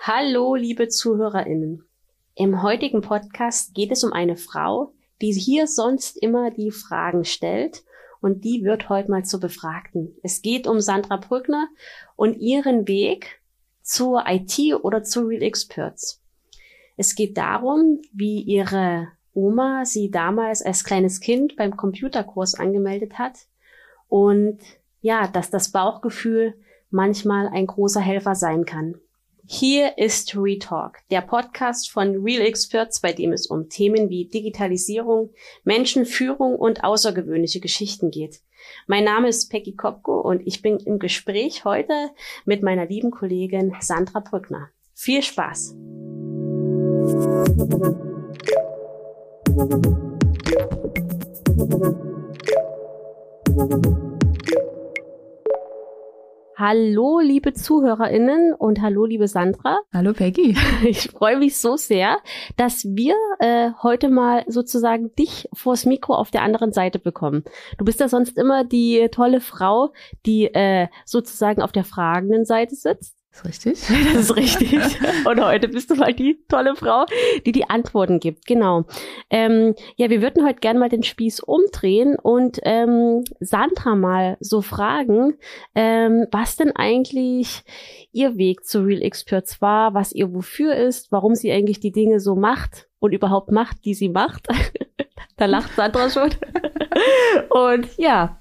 [0.00, 1.82] Hallo, liebe ZuhörerInnen.
[2.36, 7.82] Im heutigen Podcast geht es um eine Frau, die hier sonst immer die Fragen stellt
[8.20, 10.16] und die wird heute mal zur Befragten.
[10.22, 11.68] Es geht um Sandra Brückner
[12.16, 13.40] und ihren Weg
[13.82, 16.22] zur IT oder zu Real Experts.
[16.96, 23.46] Es geht darum, wie ihre Oma sie damals als kleines Kind beim Computerkurs angemeldet hat
[24.08, 24.58] und
[25.00, 26.54] ja, dass das Bauchgefühl
[26.90, 28.96] manchmal ein großer Helfer sein kann.
[29.50, 35.32] Hier ist Retalk, der Podcast von Real Experts, bei dem es um Themen wie Digitalisierung,
[35.64, 38.42] Menschenführung und außergewöhnliche Geschichten geht.
[38.86, 42.10] Mein Name ist Peggy Kopko und ich bin im Gespräch heute
[42.44, 44.68] mit meiner lieben Kollegin Sandra Brückner.
[44.92, 45.74] Viel Spaß!
[56.60, 59.78] Hallo, liebe ZuhörerInnen und hallo, liebe Sandra.
[59.94, 60.56] Hallo, Peggy.
[60.84, 62.18] Ich freue mich so sehr,
[62.56, 67.44] dass wir äh, heute mal sozusagen dich vors Mikro auf der anderen Seite bekommen.
[67.78, 69.92] Du bist ja sonst immer die tolle Frau,
[70.26, 73.17] die äh, sozusagen auf der fragenden Seite sitzt.
[73.38, 73.78] Ist richtig?
[74.12, 74.80] Das ist richtig.
[75.24, 77.04] Und heute bist du mal die tolle Frau,
[77.46, 78.46] die die Antworten gibt.
[78.46, 78.84] Genau.
[79.30, 84.62] Ähm, ja, wir würden heute gerne mal den Spieß umdrehen und ähm, Sandra mal so
[84.62, 85.36] fragen,
[85.74, 87.62] ähm, was denn eigentlich
[88.12, 92.20] ihr Weg zu Real Experts war, was ihr wofür ist, warum sie eigentlich die Dinge
[92.20, 94.48] so macht und überhaupt macht, die sie macht.
[95.36, 96.30] da lacht Sandra schon.
[97.50, 98.40] und ja,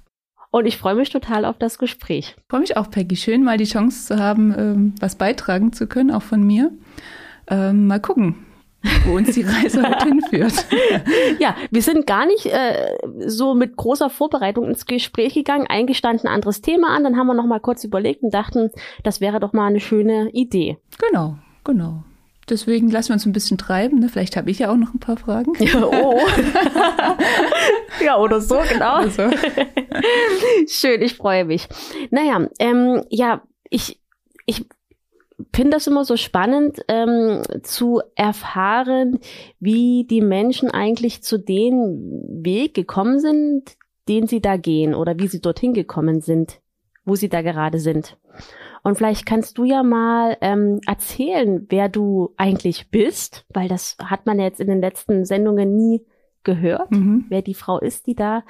[0.51, 2.35] und ich freue mich total auf das Gespräch.
[2.37, 3.15] Ich freue mich auch, Peggy.
[3.15, 6.71] Schön, mal die Chance zu haben, ähm, was beitragen zu können, auch von mir.
[7.49, 8.45] Ähm, mal gucken,
[9.05, 10.65] wo uns die Reise heute hinführt.
[11.39, 16.33] Ja, wir sind gar nicht äh, so mit großer Vorbereitung ins Gespräch gegangen, eingestanden ein
[16.33, 18.71] anderes Thema an, dann haben wir noch mal kurz überlegt und dachten,
[19.03, 20.77] das wäre doch mal eine schöne Idee.
[20.99, 22.03] Genau, genau.
[22.49, 23.99] Deswegen lassen wir uns ein bisschen treiben.
[23.99, 24.07] Ne?
[24.07, 25.51] Vielleicht habe ich ja auch noch ein paar Fragen.
[25.59, 26.19] Ja, oh.
[28.03, 28.99] ja, oder so, genau.
[29.01, 29.29] Oder so.
[30.67, 31.67] Schön, ich freue mich.
[32.09, 33.99] Naja, ähm, ja, ich,
[34.45, 34.65] ich
[35.53, 39.19] finde das immer so spannend ähm, zu erfahren,
[39.59, 43.75] wie die Menschen eigentlich zu dem Weg gekommen sind,
[44.07, 46.61] den sie da gehen oder wie sie dorthin gekommen sind,
[47.05, 48.17] wo sie da gerade sind.
[48.87, 54.25] Und vielleicht kannst du ja mal ähm, erzählen, wer du eigentlich bist, weil das hat
[54.25, 56.05] man jetzt in den letzten Sendungen nie
[56.43, 57.25] gehört, mhm.
[57.27, 58.45] wer die Frau ist, die da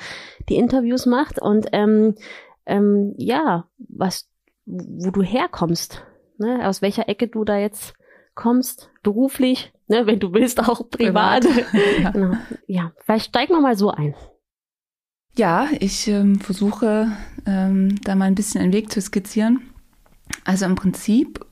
[0.48, 2.14] die Interviews macht und ähm,
[2.68, 4.30] ähm, ja, was,
[4.68, 6.06] wo du herkommst,
[6.38, 6.68] ne?
[6.68, 7.96] aus welcher Ecke du da jetzt
[8.36, 10.06] kommst, beruflich, ne?
[10.06, 11.46] wenn du willst, auch privat.
[11.46, 11.74] privat.
[12.04, 12.12] Ja.
[12.12, 12.38] genau.
[12.68, 14.14] ja, vielleicht steigen wir mal so ein.
[15.36, 17.12] Ja, ich ähm, versuche
[17.48, 19.74] ähm, da mal ein bisschen einen Weg zu skizzieren.
[20.44, 21.46] Also im Prinzip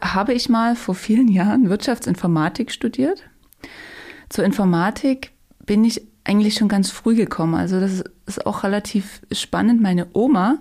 [0.00, 3.22] habe ich mal vor vielen Jahren Wirtschaftsinformatik studiert.
[4.28, 5.32] Zur Informatik
[5.64, 7.54] bin ich eigentlich schon ganz früh gekommen.
[7.54, 9.80] Also das ist auch relativ spannend.
[9.80, 10.58] Meine Oma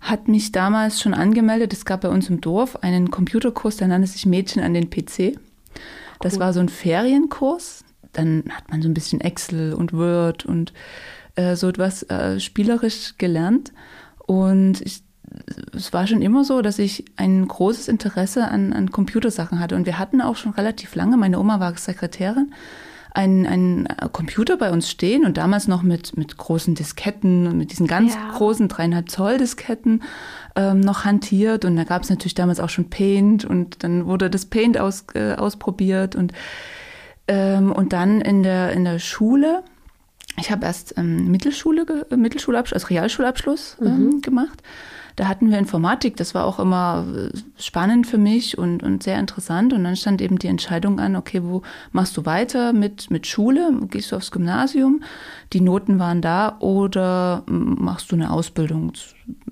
[0.00, 1.72] hat mich damals schon angemeldet.
[1.72, 5.38] Es gab bei uns im Dorf einen Computerkurs, der nannte sich Mädchen an den PC.
[6.20, 6.40] Das cool.
[6.40, 7.84] war so ein Ferienkurs.
[8.12, 10.72] Dann hat man so ein bisschen Excel und Word und
[11.34, 13.72] äh, so etwas äh, spielerisch gelernt.
[14.26, 15.02] Und ich
[15.74, 19.76] es war schon immer so, dass ich ein großes Interesse an, an Computersachen hatte.
[19.76, 22.52] Und wir hatten auch schon relativ lange, meine Oma war Sekretärin,
[23.12, 27.70] einen, einen Computer bei uns stehen und damals noch mit, mit großen Disketten und mit
[27.70, 28.32] diesen ganz ja.
[28.36, 30.02] großen dreieinhalb Zoll Disketten
[30.54, 31.64] ähm, noch hantiert.
[31.64, 35.06] Und da gab es natürlich damals auch schon Paint und dann wurde das Paint aus,
[35.14, 36.32] äh, ausprobiert und,
[37.28, 39.62] ähm, und dann in der, in der Schule
[40.38, 44.20] ich habe erst ähm, Mittelschule, Mittelschulabschluss, also Realschulabschluss ähm, mhm.
[44.20, 44.62] gemacht
[45.16, 49.18] da hatten wir Informatik, das war auch immer äh, spannend für mich und, und sehr
[49.18, 49.72] interessant.
[49.72, 53.72] Und dann stand eben die Entscheidung an, okay, wo machst du weiter mit, mit Schule?
[53.90, 55.02] Gehst du aufs Gymnasium?
[55.54, 58.92] Die Noten waren da oder machst du eine Ausbildung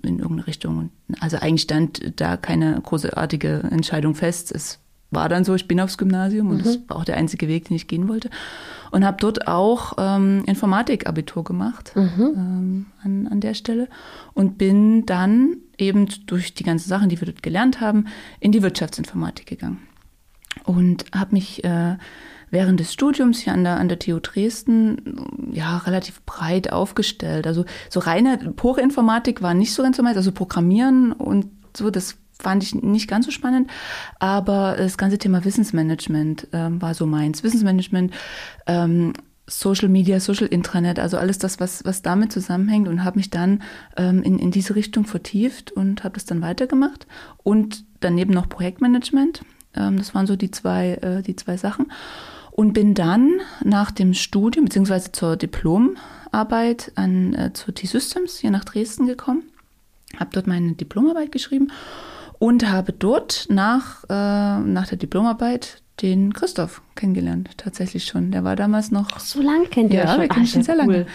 [0.03, 0.91] in irgendeine Richtung?
[1.21, 4.53] Also eigentlich stand da keine großartige Entscheidung fest.
[4.53, 4.81] Es
[5.15, 6.63] war dann so, ich bin aufs Gymnasium und mhm.
[6.63, 8.31] das war auch der einzige Weg, den ich gehen wollte.
[8.91, 12.33] Und habe dort auch ähm, Informatik-Abitur gemacht mhm.
[12.37, 13.89] ähm, an, an der Stelle
[14.35, 18.07] und bin dann eben durch die ganzen Sachen, die wir dort gelernt haben,
[18.39, 19.81] in die Wirtschaftsinformatik gegangen.
[20.65, 21.97] Und habe mich äh,
[22.51, 27.47] während des Studiums hier an der, an der TU Dresden ja relativ breit aufgestellt.
[27.47, 31.47] Also so reine pure Informatik war nicht so ganz so meins, also Programmieren und
[31.77, 33.71] so, das fand ich nicht ganz so spannend,
[34.21, 37.43] aber das ganze Thema Wissensmanagement ähm, war so meins.
[37.43, 38.13] Wissensmanagement,
[38.67, 39.15] ähm,
[39.47, 43.63] Social Media, Social Intranet, also alles das, was, was damit zusammenhängt und habe mich dann
[43.97, 47.07] ähm, in, in diese Richtung vertieft und habe das dann weitergemacht
[47.43, 49.43] und daneben noch Projektmanagement.
[49.75, 51.93] Ähm, das waren so die zwei, äh, die zwei Sachen
[52.53, 58.65] und bin dann nach dem Studium beziehungsweise zur Diplomarbeit an, äh, zur T-Systems hier nach
[58.65, 59.43] Dresden gekommen,
[60.19, 61.71] habe dort meine Diplomarbeit geschrieben
[62.39, 68.33] und habe dort nach, äh, nach der Diplomarbeit den Christoph kennengelernt, tatsächlich schon.
[68.33, 69.19] Der war damals noch.
[69.21, 70.21] So lange kennt ihr ja, schon.
[70.23, 71.07] wir kennen schon sehr lange.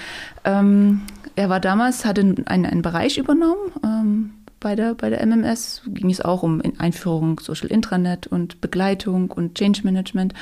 [0.46, 1.02] Ähm,
[1.36, 3.72] er war damals, hatte einen, einen Bereich übernommen.
[3.84, 9.32] Ähm, bei der, bei der MMS ging es auch um Einführung Social Intranet und Begleitung
[9.32, 10.34] und Change Management.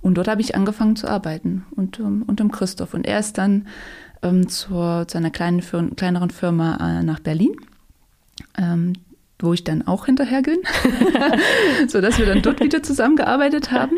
[0.00, 2.94] Und dort habe ich angefangen zu arbeiten und, um, und um Christoph.
[2.94, 3.66] Und er ist dann
[4.22, 5.62] ähm, zur, zu einer kleinen,
[5.96, 7.54] kleineren Firma äh, nach Berlin.
[8.56, 8.94] Ähm,
[9.42, 10.58] wo ich dann auch hinterher bin,
[11.88, 13.96] sodass wir dann dort wieder zusammengearbeitet haben.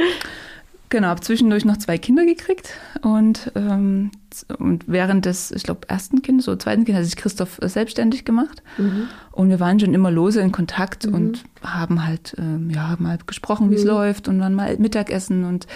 [0.93, 4.11] Genau, habe zwischendurch noch zwei Kinder gekriegt und, ähm,
[4.59, 8.63] und während des, ich glaube, ersten Kindes, so zweiten Kind, hat sich Christoph selbstständig gemacht
[8.77, 9.09] mhm.
[9.31, 11.15] und wir waren schon immer lose in Kontakt mhm.
[11.15, 13.89] und haben halt, ähm, ja, mal gesprochen, wie es mhm.
[13.89, 15.67] läuft und dann mal Mittagessen und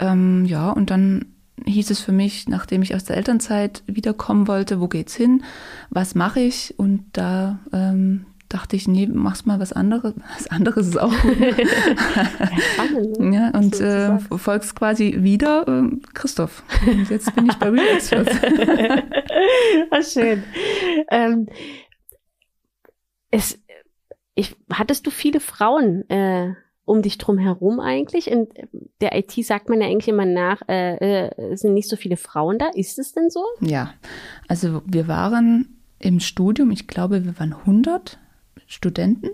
[0.00, 1.26] ähm, ja, und dann
[1.64, 5.44] hieß es für mich, nachdem ich aus der Elternzeit wiederkommen wollte, wo geht's hin,
[5.88, 10.14] was mache ich und da ähm, dachte ich, nee, mach's mal was anderes.
[10.34, 11.36] Was anderes ist auch gut.
[12.74, 13.34] Spannend, ne?
[13.34, 16.62] ja, und äh, folgst quasi wieder äh, Christoph.
[16.86, 18.36] Und jetzt bin ich bei Real Experts.
[19.90, 20.42] Ach, schön.
[21.10, 21.48] Ähm,
[23.30, 23.58] es,
[24.34, 26.54] ich, hattest du viele Frauen äh,
[26.84, 28.30] um dich drum herum eigentlich?
[28.30, 28.48] In
[29.00, 32.58] der IT sagt man ja eigentlich immer nach, äh, äh, sind nicht so viele Frauen
[32.58, 32.68] da.
[32.74, 33.44] Ist es denn so?
[33.60, 33.92] Ja,
[34.48, 38.18] also wir waren im Studium, ich glaube, wir waren 100
[38.66, 39.30] Studenten,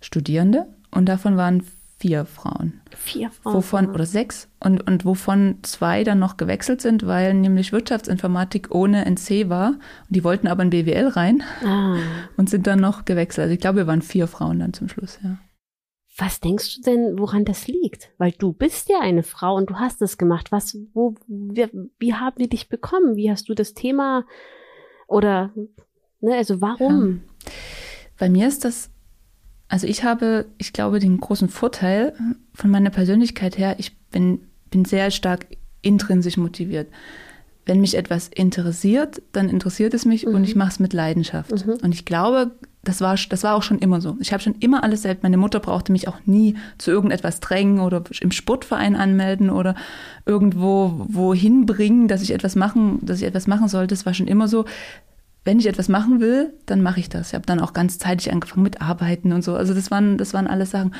[0.00, 1.62] Studierende und davon waren
[2.00, 2.80] vier Frauen.
[2.96, 3.54] Vier Frauen.
[3.54, 9.04] Wovon, oder sechs, und, und wovon zwei dann noch gewechselt sind, weil nämlich Wirtschaftsinformatik ohne
[9.04, 9.72] NC war.
[9.72, 11.98] Und die wollten aber in BWL rein ah.
[12.38, 13.44] und sind dann noch gewechselt.
[13.44, 15.38] Also ich glaube, wir waren vier Frauen dann zum Schluss, ja.
[16.16, 18.10] Was denkst du denn, woran das liegt?
[18.18, 20.52] Weil du bist ja eine Frau und du hast das gemacht.
[20.52, 21.68] Was, wo, wie,
[21.98, 23.16] wie haben die dich bekommen?
[23.16, 24.26] Wie hast du das Thema
[25.06, 25.52] oder,
[26.20, 27.22] ne, also warum?
[27.44, 27.52] Ja.
[28.20, 28.90] Bei mir ist das,
[29.68, 32.12] also ich habe, ich glaube, den großen Vorteil
[32.52, 35.46] von meiner Persönlichkeit her, ich bin, bin sehr stark
[35.80, 36.88] intrinsisch motiviert.
[37.64, 40.34] Wenn mich etwas interessiert, dann interessiert es mich mhm.
[40.34, 41.66] und ich mache es mit Leidenschaft.
[41.66, 41.78] Mhm.
[41.82, 42.50] Und ich glaube,
[42.84, 44.18] das war, das war auch schon immer so.
[44.20, 45.22] Ich habe schon immer alles selbst.
[45.22, 49.74] Meine Mutter brauchte mich auch nie zu irgendetwas drängen oder im Sportverein anmelden oder
[50.26, 53.94] irgendwo wohin bringen, dass ich etwas machen, dass ich etwas machen sollte.
[53.94, 54.66] Das war schon immer so
[55.44, 57.28] wenn ich etwas machen will, dann mache ich das.
[57.28, 59.54] Ich habe dann auch ganz zeitig angefangen mit Arbeiten und so.
[59.54, 60.94] Also das waren, das waren alles Sachen.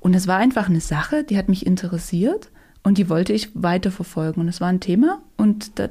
[0.00, 2.50] Und es war einfach eine Sache, die hat mich interessiert
[2.82, 4.42] und die wollte ich weiterverfolgen.
[4.42, 5.88] Und es war ein Thema und da,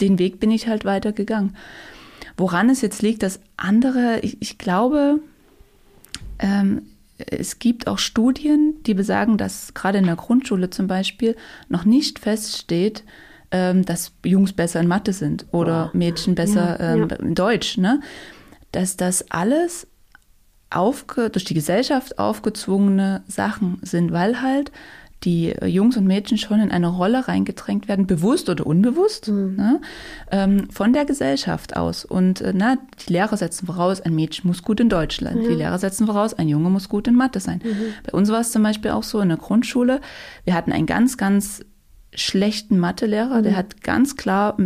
[0.00, 1.56] den Weg bin ich halt weitergegangen.
[2.36, 5.20] Woran es jetzt liegt, dass andere, ich, ich glaube,
[6.40, 6.82] ähm,
[7.18, 11.36] es gibt auch Studien, die besagen, dass gerade in der Grundschule zum Beispiel
[11.68, 13.04] noch nicht feststeht,
[13.54, 15.96] ähm, dass Jungs besser in Mathe sind oder oh.
[15.96, 17.16] Mädchen besser ja, ähm, ja.
[17.16, 17.78] in Deutsch.
[17.78, 18.00] Ne?
[18.72, 19.86] Dass das alles
[20.70, 24.72] aufge durch die Gesellschaft aufgezwungene Sachen sind, weil halt
[25.22, 29.54] die Jungs und Mädchen schon in eine Rolle reingedrängt werden, bewusst oder unbewusst, mhm.
[29.54, 29.80] ne,
[30.32, 32.04] ähm, von der Gesellschaft aus.
[32.04, 35.38] Und äh, na, die Lehrer setzen voraus, ein Mädchen muss gut in Deutsch sein.
[35.38, 35.48] Mhm.
[35.48, 37.62] Die Lehrer setzen voraus, ein Junge muss gut in Mathe sein.
[37.64, 37.94] Mhm.
[38.02, 40.00] Bei uns war es zum Beispiel auch so in der Grundschule.
[40.44, 41.64] Wir hatten ein ganz, ganz
[42.14, 43.42] schlechten Mathelehrer, mhm.
[43.42, 44.56] der hat ganz klar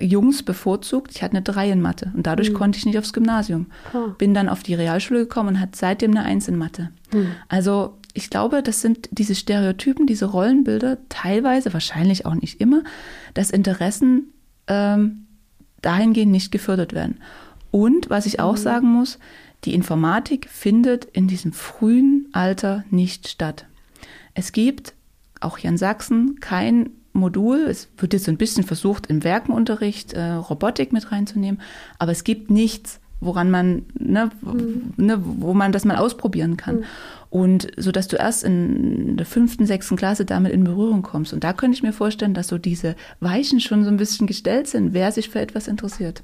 [0.00, 1.12] Jungs bevorzugt.
[1.14, 2.54] Ich hatte eine Drei in Mathe und dadurch mhm.
[2.54, 3.66] konnte ich nicht aufs Gymnasium.
[3.94, 4.10] Oh.
[4.18, 6.90] Bin dann auf die Realschule gekommen und hatte seitdem eine Eins in Mathe.
[7.12, 7.32] Mhm.
[7.48, 12.82] Also ich glaube, das sind diese Stereotypen, diese Rollenbilder, teilweise, wahrscheinlich auch nicht immer,
[13.34, 14.32] dass Interessen
[14.66, 15.26] ähm,
[15.82, 17.20] dahingehend nicht gefördert werden.
[17.70, 18.58] Und was ich auch mhm.
[18.58, 19.18] sagen muss,
[19.64, 23.66] die Informatik findet in diesem frühen Alter nicht statt.
[24.34, 24.94] Es gibt
[25.40, 27.58] auch hier in Sachsen kein Modul.
[27.68, 31.60] Es wird jetzt so ein bisschen versucht, im Werkenunterricht äh, Robotik mit reinzunehmen,
[31.98, 34.92] aber es gibt nichts, woran man, ne, mhm.
[34.96, 36.76] ne, wo man das mal ausprobieren kann.
[36.76, 36.84] Mhm.
[37.30, 41.34] Und so dass du erst in der fünften, sechsten Klasse damit in Berührung kommst.
[41.34, 44.66] Und da könnte ich mir vorstellen, dass so diese Weichen schon so ein bisschen gestellt
[44.66, 46.22] sind, wer sich für etwas interessiert.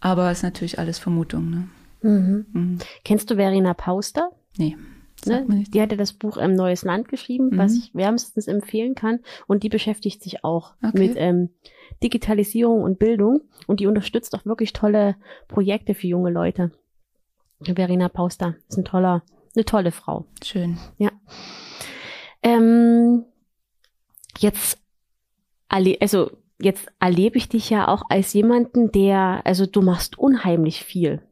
[0.00, 1.50] Aber es ist natürlich alles Vermutung.
[1.50, 1.68] Ne?
[2.02, 2.46] Mhm.
[2.52, 2.78] Mhm.
[3.04, 4.30] Kennst du Verena Pauster?
[4.56, 4.76] Nee.
[5.24, 5.64] Ne?
[5.68, 7.58] Die hatte das Buch ähm, Neues Land geschrieben, mhm.
[7.58, 9.20] was ich wärmstens empfehlen kann.
[9.46, 11.08] Und die beschäftigt sich auch okay.
[11.08, 11.50] mit ähm,
[12.02, 13.42] Digitalisierung und Bildung.
[13.66, 15.16] Und die unterstützt auch wirklich tolle
[15.48, 16.72] Projekte für junge Leute.
[17.60, 19.22] Verena Pauster ist ein toller
[19.56, 20.26] eine tolle Frau.
[20.44, 20.78] Schön.
[20.98, 21.10] Ja.
[22.42, 23.24] Ähm,
[24.38, 24.78] jetzt,
[25.68, 31.22] also jetzt erlebe ich dich ja auch als jemanden, der, also du machst unheimlich viel.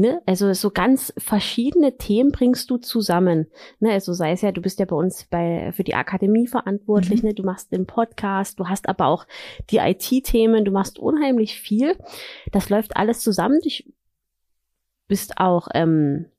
[0.00, 0.22] Ne?
[0.24, 3.48] Also so ganz verschiedene Themen bringst du zusammen.
[3.80, 3.92] Ne?
[3.92, 7.28] Also sei es ja, du bist ja bei uns bei für die Akademie verantwortlich, mhm.
[7.28, 7.34] ne?
[7.34, 9.26] du machst den Podcast, du hast aber auch
[9.68, 11.98] die IT-Themen, du machst unheimlich viel.
[12.50, 13.60] Das läuft alles zusammen.
[13.62, 13.70] Du
[15.06, 16.30] bist auch ähm,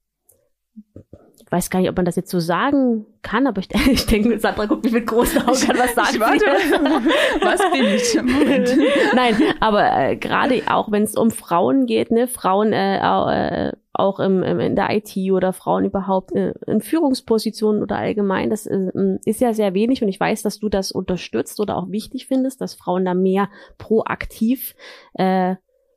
[1.52, 4.66] weiß gar nicht, ob man das jetzt so sagen kann, aber ich, ich denke, Sandra
[4.66, 6.46] guckt mich mit großen Augen an, was sagt ich warte,
[7.42, 8.16] Was bin ich?
[8.16, 8.70] Moment.
[9.16, 14.22] Nein, aber äh, gerade auch wenn es um Frauen geht, ne, Frauen äh, äh, auch
[14.22, 18.90] im, im, in der IT oder Frauen überhaupt äh, in Führungspositionen oder allgemein, das äh,
[19.26, 22.62] ist ja sehr wenig und ich weiß, dass du das unterstützt oder auch wichtig findest,
[22.62, 24.74] dass Frauen da mehr proaktiv
[25.16, 25.56] äh,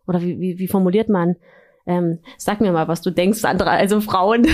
[0.08, 1.36] oder wie, wie, wie formuliert man
[1.86, 4.46] ähm, sag mir mal, was du denkst, Sandra, also Frauen.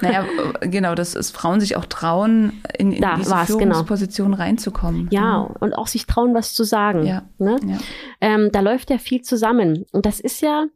[0.00, 0.24] Naja,
[0.60, 3.44] genau, dass es Frauen sich auch trauen, in, in diese genau.
[3.44, 4.42] Führungsposition genau.
[4.42, 5.08] reinzukommen.
[5.10, 5.56] Ja, mhm.
[5.60, 7.04] und auch sich trauen, was zu sagen.
[7.04, 7.22] Ja.
[7.38, 7.56] Ne?
[7.66, 7.78] ja.
[8.20, 9.84] Ähm, da läuft ja viel zusammen.
[9.92, 10.66] Und das ist ja,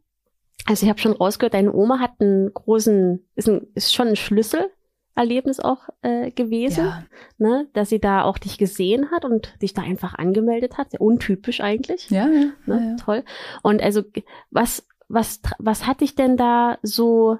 [0.65, 4.15] also ich habe schon rausgehört, deine Oma hat einen großen, ist, ein, ist schon ein
[4.15, 7.03] Schlüsselerlebnis auch äh, gewesen, ja.
[7.37, 10.91] ne, dass sie da auch dich gesehen hat und dich da einfach angemeldet hat.
[10.91, 12.09] Sehr untypisch eigentlich.
[12.09, 12.95] Ja, ja, ne?
[12.97, 13.03] ja.
[13.03, 13.23] Toll.
[13.61, 14.03] Und also
[14.51, 17.37] was was, was hat dich denn da so,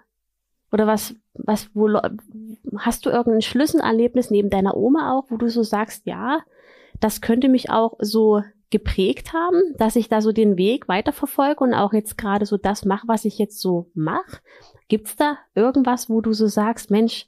[0.71, 1.89] oder was, was, wo,
[2.77, 6.41] hast du irgendein Schlüsselerlebnis neben deiner Oma auch, wo du so sagst, ja,
[6.99, 11.73] das könnte mich auch so geprägt haben, dass ich da so den Weg weiterverfolge und
[11.73, 14.41] auch jetzt gerade so das mache, was ich jetzt so mache?
[14.87, 17.27] Gibt's da irgendwas, wo du so sagst, Mensch,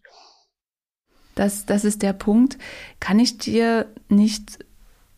[1.36, 2.58] das, das ist der Punkt,
[3.00, 4.66] kann ich dir nicht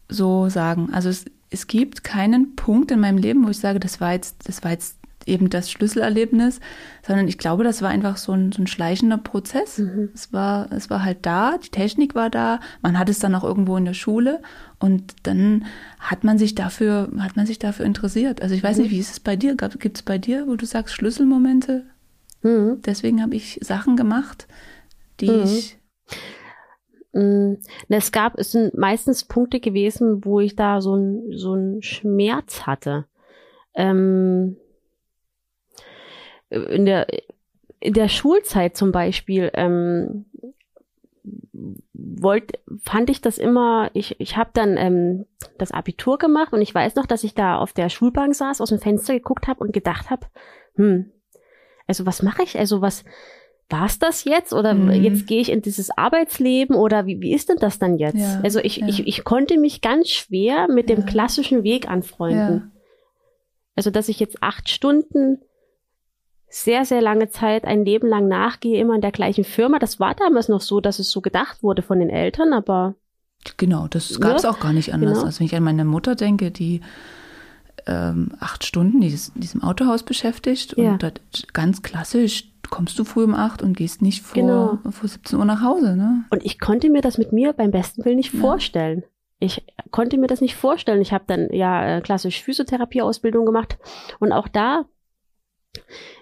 [0.09, 0.89] so sagen.
[0.91, 4.47] Also es, es gibt keinen Punkt in meinem Leben, wo ich sage, das war jetzt,
[4.47, 4.98] das war jetzt
[5.29, 6.59] eben das Schlüsselerlebnis,
[7.05, 9.77] sondern ich glaube, das war einfach so ein, so ein schleichender Prozess.
[9.77, 10.09] Mhm.
[10.13, 13.43] Es, war, es war halt da, die Technik war da, man hat es dann auch
[13.43, 14.41] irgendwo in der Schule
[14.79, 15.65] und dann
[15.99, 18.41] hat man sich dafür, hat man sich dafür interessiert.
[18.41, 18.83] Also ich weiß mhm.
[18.83, 19.55] nicht, wie ist es bei dir?
[19.55, 21.85] Gibt es bei dir, wo du sagst, Schlüsselmomente?
[22.41, 22.81] Mhm.
[22.85, 24.47] Deswegen habe ich Sachen gemacht,
[25.19, 25.43] die mhm.
[25.43, 25.77] ich
[27.13, 27.53] mm,
[27.89, 32.61] es gab, es sind meistens Punkte gewesen, wo ich da so ein so ein Schmerz
[32.61, 33.05] hatte.
[33.75, 34.57] Ähm,
[36.49, 37.07] in der,
[37.79, 40.25] in der Schulzeit zum Beispiel ähm,
[41.93, 45.25] wollt, fand ich das immer, ich, ich habe dann ähm,
[45.57, 48.69] das Abitur gemacht und ich weiß noch, dass ich da auf der Schulbank saß, aus
[48.69, 50.27] dem Fenster geguckt habe und gedacht habe,
[50.75, 51.11] hm,
[51.87, 52.57] also was mache ich?
[52.57, 53.03] Also was
[53.69, 54.53] war's das jetzt?
[54.53, 54.91] Oder mhm.
[54.91, 58.17] jetzt gehe ich in dieses Arbeitsleben oder wie, wie ist denn das dann jetzt?
[58.17, 58.87] Ja, also ich, ja.
[58.87, 60.95] ich, ich konnte mich ganz schwer mit ja.
[60.95, 62.71] dem klassischen Weg anfreunden.
[63.75, 65.39] Also dass ich jetzt acht Stunden
[66.49, 69.79] sehr, sehr lange Zeit ein Leben lang nachgehe, immer in der gleichen Firma.
[69.79, 72.95] Das war damals noch so, dass es so gedacht wurde von den Eltern, aber.
[73.57, 75.13] Genau, das gab es ja, auch gar nicht anders.
[75.13, 75.25] Genau.
[75.25, 76.81] Also wenn ich an meine Mutter denke, die
[77.87, 80.91] ähm, acht Stunden in diesem Autohaus beschäftigt ja.
[80.91, 81.13] und
[81.53, 84.79] ganz klassisch kommst du früh um acht und gehst nicht vor, genau.
[84.91, 85.95] vor 17 Uhr nach Hause.
[85.95, 86.23] Ne?
[86.29, 88.39] Und ich konnte mir das mit mir beim besten Willen nicht ja.
[88.39, 89.03] vorstellen.
[89.39, 91.01] Ich konnte mir das nicht vorstellen.
[91.01, 93.77] Ich habe dann ja äh, klassisch Physiotherapieausbildung gemacht
[94.19, 94.85] und auch da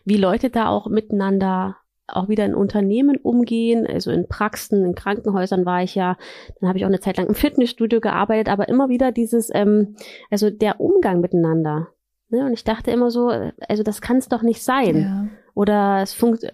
[0.06, 1.78] wie Leute da auch miteinander
[2.08, 6.18] auch wieder in Unternehmen umgehen, also in Praxen, in Krankenhäusern war ich ja,
[6.60, 9.96] dann habe ich auch eine Zeit lang im Fitnessstudio gearbeitet, aber immer wieder dieses, ähm,
[10.32, 11.90] also der Umgang miteinander.
[12.30, 12.46] Ne?
[12.46, 13.32] Und ich dachte immer so,
[13.68, 15.02] also das kann es doch nicht sein.
[15.02, 15.28] Ja.
[15.54, 16.46] Oder es, funkt,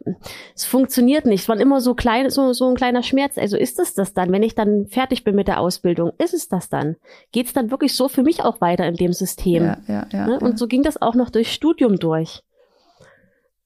[0.55, 1.41] es funktioniert nicht.
[1.41, 3.38] Es war immer so klein, so, so ein kleiner Schmerz.
[3.38, 6.13] Also ist es das dann, wenn ich dann fertig bin mit der Ausbildung?
[6.19, 6.95] Ist es das dann?
[7.33, 9.63] Geht es dann wirklich so für mich auch weiter in dem System?
[9.63, 10.39] Ja, ja, ja, ne?
[10.39, 12.43] Und so ging das auch noch durchs Studium durch.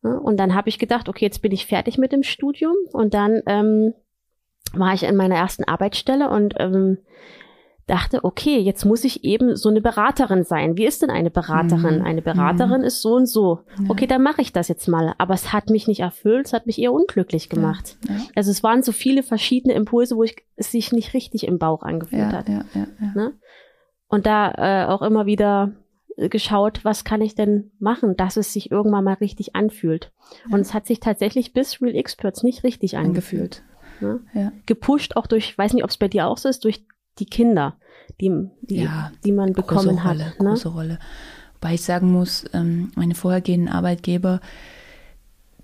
[0.01, 0.19] Ne?
[0.19, 2.75] Und dann habe ich gedacht, okay, jetzt bin ich fertig mit dem Studium.
[2.91, 3.93] Und dann ähm,
[4.73, 6.99] war ich in meiner ersten Arbeitsstelle und ähm,
[7.87, 10.75] dachte, okay, jetzt muss ich eben so eine Beraterin sein.
[10.75, 11.99] Wie ist denn eine Beraterin?
[11.99, 12.05] Mhm.
[12.05, 12.87] Eine Beraterin mhm.
[12.87, 13.61] ist so und so.
[13.79, 13.85] Ja.
[13.89, 15.13] Okay, dann mache ich das jetzt mal.
[15.17, 17.97] Aber es hat mich nicht erfüllt, es hat mich eher unglücklich gemacht.
[18.07, 18.15] Ja.
[18.15, 18.21] Ja.
[18.35, 21.81] Also es waren so viele verschiedene Impulse, wo ich, es sich nicht richtig im Bauch
[21.81, 22.49] angefühlt hat.
[22.49, 23.33] Ne?
[24.09, 25.71] Und da äh, auch immer wieder
[26.17, 30.11] geschaut, was kann ich denn machen, dass es sich irgendwann mal richtig anfühlt.
[30.47, 30.55] Ja.
[30.55, 33.63] Und es hat sich tatsächlich bis Real Experts nicht richtig angefühlt.
[33.99, 34.19] Ne?
[34.33, 34.51] Ja.
[34.65, 36.85] Gepusht auch durch, weiß nicht, ob es bei dir auch so ist, durch
[37.19, 37.77] die Kinder,
[38.19, 38.31] die,
[38.61, 40.17] die, ja, die man bekommen Rolle, hat.
[40.17, 40.49] Ne?
[40.49, 40.99] Große Rolle.
[41.55, 44.41] Wobei ich sagen muss, ähm, meine vorhergehenden Arbeitgeber,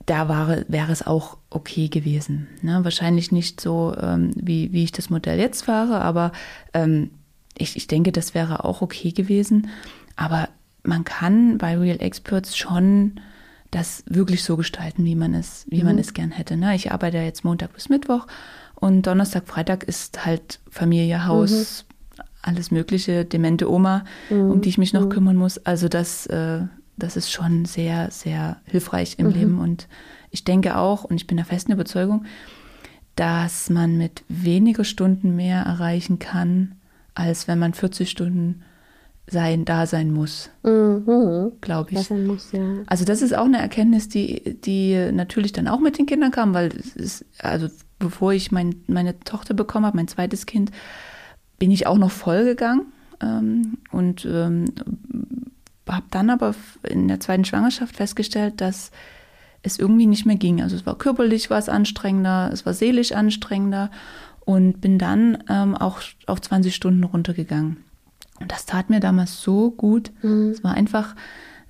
[0.05, 2.47] da war, wäre es auch okay gewesen.
[2.61, 2.83] Ne?
[2.83, 6.31] Wahrscheinlich nicht so, ähm, wie, wie ich das Modell jetzt fahre, aber
[6.73, 7.11] ähm,
[7.57, 9.69] ich, ich denke, das wäre auch okay gewesen.
[10.15, 10.49] Aber
[10.83, 13.19] man kann bei Real Experts schon
[13.71, 15.85] das wirklich so gestalten, wie man es, wie mhm.
[15.85, 16.57] man es gern hätte.
[16.57, 16.75] Ne?
[16.75, 18.27] Ich arbeite ja jetzt Montag bis Mittwoch
[18.75, 22.23] und Donnerstag, Freitag ist halt Familie, Haus, mhm.
[22.41, 24.51] alles Mögliche, demente Oma, mhm.
[24.51, 25.09] um die ich mich noch mhm.
[25.09, 25.57] kümmern muss.
[25.59, 26.61] Also das, äh,
[26.97, 29.33] das ist schon sehr, sehr hilfreich im mhm.
[29.33, 29.59] Leben.
[29.59, 29.87] Und
[30.29, 32.25] ich denke auch, und ich bin der festen Überzeugung,
[33.15, 36.75] dass man mit weniger Stunden mehr erreichen kann,
[37.15, 38.63] als wenn man 40 Stunden
[39.27, 41.53] sein, da sein muss, mhm.
[41.61, 42.09] glaube ich.
[42.09, 42.61] Muss, ja.
[42.87, 46.53] Also das ist auch eine Erkenntnis, die, die natürlich dann auch mit den Kindern kam,
[46.53, 47.67] weil es ist, also
[47.99, 50.71] bevor ich mein, meine Tochter bekommen habe, mein zweites Kind,
[51.57, 52.87] bin ich auch noch voll gegangen
[53.21, 54.65] ähm, und ähm,
[55.87, 58.91] habe dann aber in der zweiten Schwangerschaft festgestellt, dass
[59.61, 60.61] es irgendwie nicht mehr ging.
[60.61, 63.89] Also es war körperlich was anstrengender, es war seelisch anstrengender
[64.41, 67.77] und bin dann ähm, auch auf 20 Stunden runtergegangen.
[68.39, 70.11] Und das tat mir damals so gut.
[70.21, 70.51] Mhm.
[70.51, 71.15] Es war einfach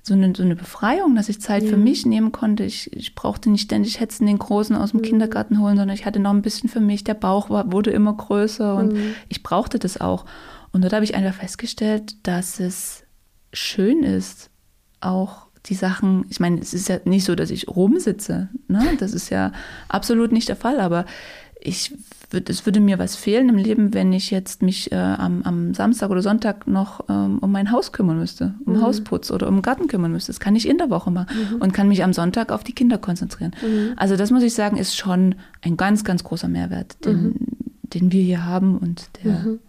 [0.02, 1.70] so eine, so eine Befreiung, dass ich Zeit ja.
[1.70, 2.64] für mich nehmen konnte.
[2.64, 5.04] Ich, ich brauchte nicht ständig hetzen den Großen aus dem mhm.
[5.04, 7.04] Kindergarten holen, sondern ich hatte noch ein bisschen für mich.
[7.04, 9.14] Der Bauch war, wurde immer größer und mhm.
[9.28, 10.26] ich brauchte das auch.
[10.72, 13.04] Und dort habe ich einfach festgestellt, dass es
[13.52, 14.50] schön ist,
[15.00, 18.96] auch die Sachen, ich meine, es ist ja nicht so, dass ich rumsitze, ne?
[18.98, 19.52] das ist ja
[19.88, 21.06] absolut nicht der Fall, aber
[21.60, 21.94] ich
[22.34, 25.72] würde, es würde mir was fehlen im Leben, wenn ich jetzt mich äh, am, am,
[25.72, 28.82] Samstag oder Sonntag noch ähm, um mein Haus kümmern müsste, um mhm.
[28.82, 30.30] Hausputz oder um den Garten kümmern müsste.
[30.30, 31.62] Das kann ich in der Woche machen mhm.
[31.62, 33.54] und kann mich am Sonntag auf die Kinder konzentrieren.
[33.62, 33.94] Mhm.
[33.96, 37.34] Also das muss ich sagen, ist schon ein ganz, ganz großer Mehrwert, den, mhm.
[37.82, 39.60] den wir hier haben und der, mhm.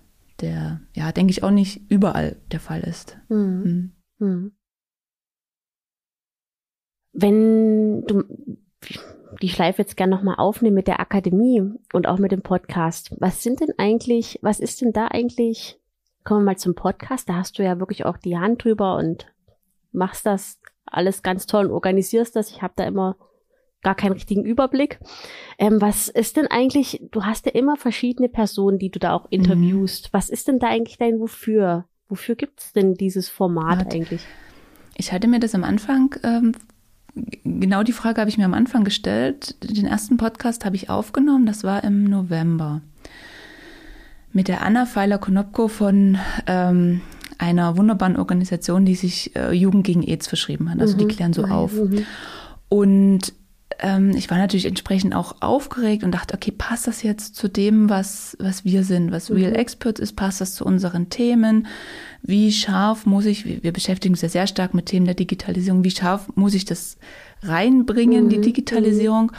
[0.41, 3.17] der, ja, denke ich auch nicht überall der Fall ist.
[3.29, 3.91] Mhm.
[7.13, 8.23] Wenn du
[9.41, 11.63] die Schleife jetzt gerne nochmal aufnehmen mit der Akademie
[11.93, 13.15] und auch mit dem Podcast.
[13.19, 15.79] Was sind denn eigentlich, was ist denn da eigentlich,
[16.23, 19.27] kommen wir mal zum Podcast, da hast du ja wirklich auch die Hand drüber und
[19.91, 22.49] machst das alles ganz toll und organisierst das.
[22.49, 23.17] Ich habe da immer
[23.81, 24.99] gar keinen richtigen Überblick.
[25.59, 29.27] Ähm, was ist denn eigentlich, du hast ja immer verschiedene Personen, die du da auch
[29.29, 30.05] interviewst.
[30.05, 30.09] Mhm.
[30.11, 31.85] Was ist denn da eigentlich dein Wofür?
[32.07, 34.25] Wofür gibt es denn dieses Format Hat, eigentlich?
[34.95, 36.53] Ich hatte mir das am Anfang ähm,
[37.43, 39.55] genau die Frage habe ich mir am Anfang gestellt.
[39.63, 42.81] Den ersten Podcast habe ich aufgenommen, das war im November.
[44.33, 47.01] Mit der Anna Feiler-Konopko von ähm,
[47.37, 50.81] einer wunderbaren Organisation, die sich äh, Jugend gegen AIDS verschrieben hat.
[50.81, 50.99] Also mhm.
[50.99, 51.73] die klären so auf.
[51.73, 52.05] Mhm.
[52.67, 53.33] Und
[54.15, 58.37] ich war natürlich entsprechend auch aufgeregt und dachte, okay, passt das jetzt zu dem, was,
[58.39, 59.35] was wir sind, was mhm.
[59.37, 61.67] Real Experts ist, passt das zu unseren Themen?
[62.21, 65.91] Wie scharf muss ich, wir beschäftigen uns ja sehr stark mit Themen der Digitalisierung, wie
[65.91, 66.97] scharf muss ich das
[67.43, 68.29] reinbringen, mhm.
[68.29, 69.31] die Digitalisierung?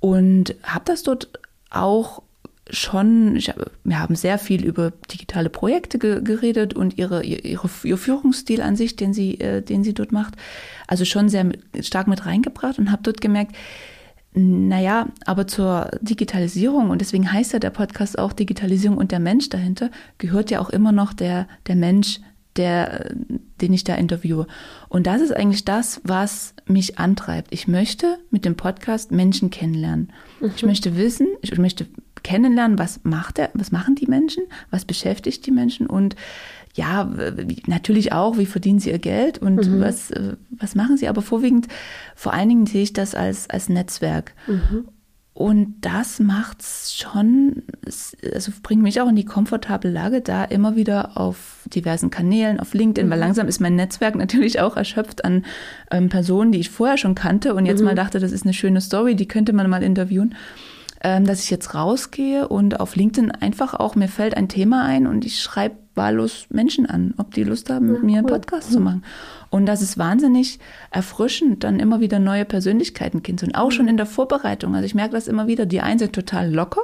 [0.00, 1.30] Und habe das dort
[1.70, 2.22] auch
[2.70, 3.52] schon, ich,
[3.84, 8.76] wir haben sehr viel über digitale Projekte ge geredet und ihre, ihre, ihr Führungsstil an
[8.76, 10.34] sich, den sie, äh, den sie dort macht,
[10.86, 13.56] also schon sehr stark mit reingebracht und habe dort gemerkt,
[14.34, 19.50] naja, aber zur Digitalisierung, und deswegen heißt ja der Podcast auch Digitalisierung und der Mensch
[19.50, 22.20] dahinter, gehört ja auch immer noch der, der Mensch,
[22.56, 23.14] der,
[23.60, 24.46] den ich da interviewe.
[24.88, 27.52] Und das ist eigentlich das, was mich antreibt.
[27.52, 30.12] Ich möchte mit dem Podcast Menschen kennenlernen.
[30.40, 30.52] Mhm.
[30.56, 31.86] Ich möchte wissen, ich möchte
[32.22, 36.14] kennenlernen, was macht er, was machen die Menschen, was beschäftigt die Menschen und
[36.74, 37.12] ja,
[37.66, 39.80] natürlich auch, wie verdienen sie ihr Geld und mhm.
[39.80, 40.10] was,
[40.50, 41.68] was machen sie, aber vorwiegend,
[42.14, 44.32] vor allen Dingen sehe ich das als, als Netzwerk.
[44.46, 44.88] Mhm.
[45.34, 47.62] Und das macht's schon,
[48.34, 52.74] also bringt mich auch in die komfortable Lage, da immer wieder auf diversen Kanälen, auf
[52.74, 53.10] LinkedIn, mhm.
[53.10, 55.44] weil langsam ist mein Netzwerk natürlich auch erschöpft an
[55.90, 57.86] ähm, Personen, die ich vorher schon kannte und jetzt mhm.
[57.86, 60.34] mal dachte, das ist eine schöne Story, die könnte man mal interviewen
[61.04, 65.06] ähm, dass ich jetzt rausgehe und auf LinkedIn einfach auch, mir fällt ein Thema ein
[65.06, 68.70] und ich schreibe wahllos Menschen an, ob die Lust haben, mit ja, mir einen Podcast
[68.70, 68.74] mhm.
[68.74, 69.02] zu machen.
[69.52, 70.58] Und das ist wahnsinnig
[70.90, 73.62] erfrischend, dann immer wieder neue Persönlichkeiten kennenzulernen.
[73.62, 74.74] Auch schon in der Vorbereitung.
[74.74, 75.66] Also ich merke das immer wieder.
[75.66, 76.80] Die einen sind total locker.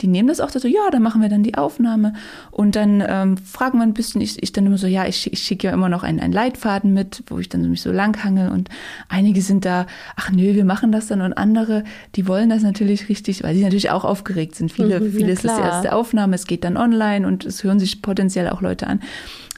[0.00, 2.14] Die nehmen das auch so, ja, dann machen wir dann die Aufnahme.
[2.50, 5.38] Und dann ähm, fragen wir ein bisschen, ich, ich dann immer so, ja, ich, ich
[5.44, 8.50] schicke ja immer noch einen, einen Leitfaden mit, wo ich dann mich so langhangel.
[8.50, 8.68] Und
[9.08, 11.20] einige sind da, ach nö, wir machen das dann.
[11.20, 11.84] Und andere,
[12.16, 14.72] die wollen das natürlich richtig, weil sie natürlich auch aufgeregt sind.
[14.72, 18.02] Viele, mhm, viele ist das erste Aufnahme, es geht dann online und es hören sich
[18.02, 19.00] potenziell auch Leute an.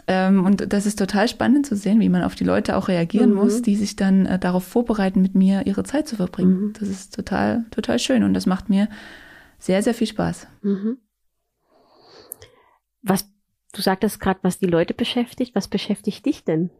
[0.06, 3.30] Ähm, und das ist total spannend zu sehen, wie man auf die Leute auch reagieren
[3.30, 3.36] mhm.
[3.36, 6.60] muss, die sich dann äh, darauf vorbereiten, mit mir ihre Zeit zu verbringen.
[6.60, 6.72] Mhm.
[6.78, 8.88] Das ist total, total schön und das macht mir
[9.58, 10.48] sehr, sehr viel Spaß.
[10.62, 10.98] Mhm.
[13.02, 13.30] Was,
[13.72, 15.54] du sagtest gerade, was die Leute beschäftigt.
[15.54, 16.70] Was beschäftigt dich denn?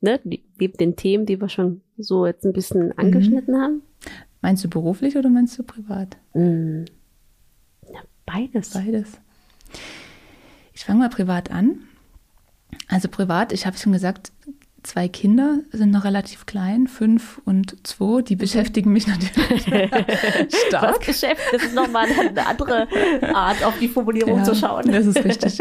[0.00, 2.92] Ne, neben den Themen, die wir schon so jetzt ein bisschen mhm.
[2.96, 3.82] angeschnitten haben.
[4.40, 6.16] Meinst du beruflich oder meinst du privat?
[6.34, 6.84] Mhm.
[7.92, 8.70] Ja, beides.
[8.70, 9.20] Beides.
[10.74, 11.80] Ich fange mal privat an.
[12.88, 14.32] Also privat, ich habe schon gesagt,
[14.82, 18.22] zwei Kinder, sind noch relativ klein, fünf und zwei.
[18.22, 19.62] Die beschäftigen mich natürlich
[20.68, 20.98] stark.
[20.98, 21.52] Was beschäftigt?
[21.52, 22.86] Das ist nochmal eine andere
[23.34, 24.92] Art, auf die Formulierung ja, zu schauen.
[24.92, 25.58] Das ist richtig.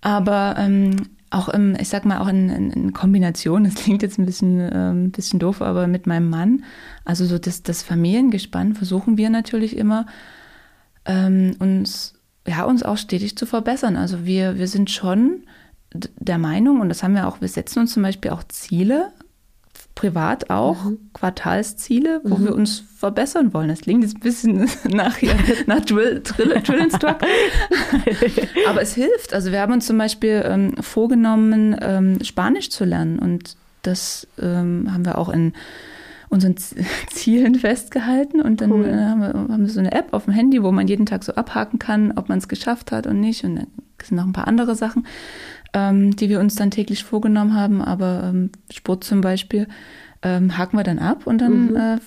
[0.00, 0.96] Aber ähm,
[1.30, 4.68] auch im, ich sag mal, auch in, in, in Kombination, das klingt jetzt ein bisschen,
[4.72, 6.64] ähm, bisschen doof, aber mit meinem Mann,
[7.04, 10.06] also so das, das Familiengespann versuchen wir natürlich immer,
[11.04, 12.14] ähm, uns,
[12.46, 13.96] ja, uns auch stetig zu verbessern.
[13.96, 15.44] Also wir, wir sind schon
[15.92, 19.12] der Meinung, und das haben wir auch, wir setzen uns zum Beispiel auch Ziele,
[19.94, 21.10] privat auch, mhm.
[21.12, 22.44] Quartalsziele, wo mhm.
[22.44, 23.68] wir uns verbessern wollen.
[23.68, 25.34] Das klingt jetzt ein bisschen nach, hier,
[25.66, 27.28] nach Drill, Drill, Drill Instructor.
[28.68, 29.34] Aber es hilft.
[29.34, 33.18] Also wir haben uns zum Beispiel ähm, vorgenommen, ähm, Spanisch zu lernen.
[33.18, 35.52] Und das ähm, haben wir auch in
[36.30, 36.56] unseren
[37.10, 38.40] Zielen festgehalten.
[38.40, 38.86] Und dann cool.
[38.86, 41.22] äh, haben, wir, haben, wir, so eine App auf dem Handy, wo man jeden Tag
[41.22, 43.44] so abhaken kann, ob man es geschafft hat und nicht.
[43.44, 43.66] Und dann
[44.02, 45.04] sind noch ein paar andere Sachen
[45.72, 47.82] ähm, die wir uns dann täglich vorgenommen haben.
[47.82, 49.68] Aber ähm, Sport zum Beispiel
[50.22, 51.76] ähm, haken wir dann ab und dann mhm.
[51.76, 51.98] äh,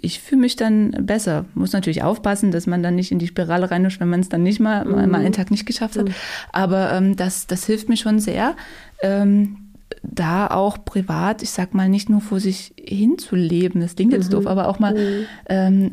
[0.00, 1.44] ich fühle mich dann besser.
[1.54, 4.44] Muss natürlich aufpassen, dass man dann nicht in die Spirale reinrutscht, wenn man es dann
[4.44, 5.10] nicht mal, mhm.
[5.10, 6.06] mal einen Tag nicht geschafft hat.
[6.06, 6.14] Mhm.
[6.52, 8.54] Aber ähm, das, das hilft mir schon sehr.
[9.02, 9.61] Ähm,
[10.02, 14.36] da auch privat, ich sag mal, nicht nur vor sich hinzuleben, das klingt jetzt mhm.
[14.36, 15.24] doof, aber auch mal mhm.
[15.48, 15.90] ähm,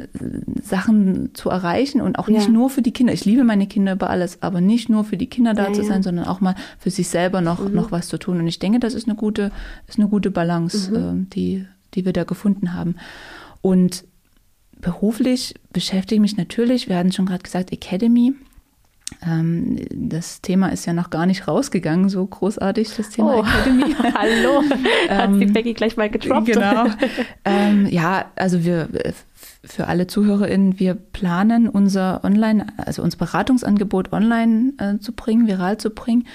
[0.62, 2.52] Sachen zu erreichen und auch nicht ja.
[2.52, 3.14] nur für die Kinder.
[3.14, 5.84] Ich liebe meine Kinder über alles, aber nicht nur für die Kinder da ja, zu
[5.84, 6.04] sein, ja.
[6.04, 7.74] sondern auch mal für sich selber noch, mhm.
[7.74, 8.40] noch was zu tun.
[8.40, 9.52] Und ich denke, das ist eine gute,
[9.88, 12.96] ist eine gute Balance, äh, die, die wir da gefunden haben.
[13.62, 14.06] Und
[14.80, 18.34] beruflich beschäftige ich mich natürlich, wir hatten schon gerade gesagt, Academy.
[19.26, 23.42] Ähm, das Thema ist ja noch gar nicht rausgegangen, so großartig, das Thema oh.
[23.42, 23.94] Academy.
[24.14, 24.64] Hallo,
[25.10, 26.48] hat die ähm, Becky gleich mal getroppt.
[26.48, 26.86] Genau.
[27.46, 28.88] ähm, ja, also wir,
[29.64, 35.78] für alle ZuhörerInnen, wir planen unser Online, also unser Beratungsangebot online äh, zu bringen, viral
[35.78, 36.26] zu bringen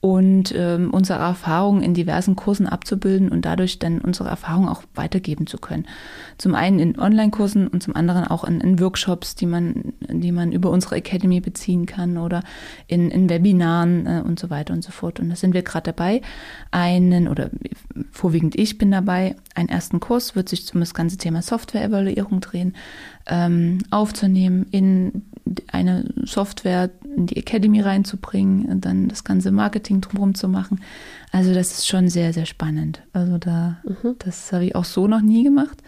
[0.00, 5.46] und ähm, unsere Erfahrungen in diversen Kursen abzubilden und dadurch dann unsere Erfahrungen auch weitergeben
[5.46, 5.86] zu können.
[6.38, 10.52] Zum einen in Online-Kursen und zum anderen auch in, in, Workshops, die man, die man
[10.52, 12.42] über unsere Academy beziehen kann oder
[12.86, 15.18] in, in Webinaren äh, und so weiter und so fort.
[15.18, 16.20] Und da sind wir gerade dabei.
[16.70, 17.50] Einen oder
[18.12, 19.36] vorwiegend ich bin dabei.
[19.54, 22.74] Einen ersten Kurs wird sich um das ganze Thema Software-Evaluierung drehen,
[23.26, 25.22] ähm, aufzunehmen in
[25.70, 30.80] eine Software in die Academy reinzubringen und dann das ganze Marketing drumherum zu machen.
[31.32, 33.02] Also das ist schon sehr, sehr spannend.
[33.12, 34.16] Also da, mhm.
[34.18, 35.82] das habe ich auch so noch nie gemacht.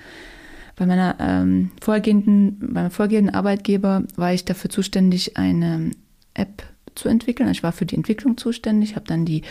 [0.76, 5.90] Bei meiner ähm, vorhergehenden, beim vorhergehenden Arbeitgeber war ich dafür zuständig, eine
[6.34, 6.62] App
[6.94, 7.48] zu entwickeln.
[7.50, 9.42] Ich war für die Entwicklung zuständig, habe dann die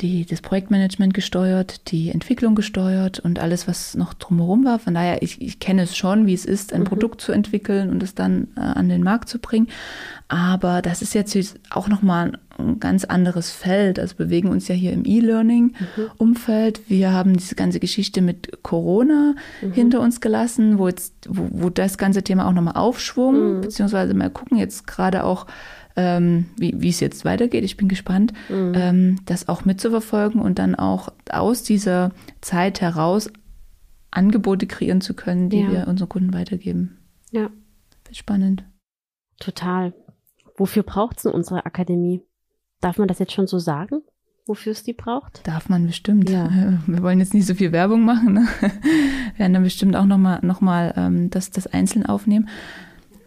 [0.00, 4.78] die, das Projektmanagement gesteuert, die Entwicklung gesteuert und alles, was noch drumherum war.
[4.78, 6.86] Von daher, ich, ich kenne es schon, wie es ist, ein mhm.
[6.86, 9.68] Produkt zu entwickeln und es dann äh, an den Markt zu bringen.
[10.28, 11.36] Aber das ist jetzt
[11.70, 13.98] auch nochmal ein ganz anderes Feld.
[13.98, 16.78] Also bewegen uns ja hier im E-Learning-Umfeld.
[16.78, 16.82] Mhm.
[16.88, 19.72] Wir haben diese ganze Geschichte mit Corona mhm.
[19.72, 23.60] hinter uns gelassen, wo jetzt, wo, wo das ganze Thema auch nochmal aufschwung, mhm.
[23.62, 25.46] beziehungsweise mal gucken jetzt gerade auch,
[25.96, 27.64] ähm, wie es jetzt weitergeht.
[27.64, 28.72] Ich bin gespannt, mhm.
[28.74, 33.30] ähm, das auch mitzuverfolgen und dann auch aus dieser Zeit heraus
[34.10, 35.70] Angebote kreieren zu können, die ja.
[35.70, 36.98] wir unseren Kunden weitergeben.
[37.30, 37.50] Ja.
[38.12, 38.64] Spannend.
[39.38, 39.94] Total.
[40.56, 42.22] Wofür braucht es denn unsere Akademie?
[42.80, 44.02] Darf man das jetzt schon so sagen?
[44.46, 45.46] Wofür es die braucht?
[45.46, 46.28] Darf man bestimmt.
[46.28, 46.50] Ja.
[46.86, 48.32] Wir wollen jetzt nicht so viel Werbung machen.
[48.32, 48.48] Ne?
[48.60, 52.48] Wir werden dann bestimmt auch nochmal noch mal, ähm, das, das einzeln aufnehmen.